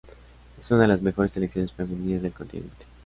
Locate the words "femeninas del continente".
1.73-2.85